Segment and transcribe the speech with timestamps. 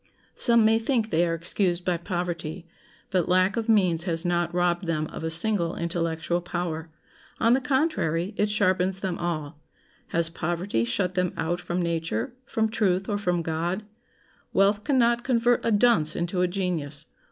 [0.33, 2.65] Some may think they are excused by poverty;
[3.11, 6.89] but lack of means has not robbed them of a single intellectual power.
[7.39, 9.59] On the contrary, it sharpens them all.
[10.07, 13.83] Has poverty shut them out from nature, from truth, or from God?
[14.53, 17.05] Wealth can not convert a dunce into a genius.